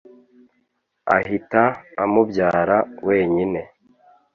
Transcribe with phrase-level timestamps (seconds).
[1.17, 1.63] ahita
[2.03, 3.61] amubyara wenyine.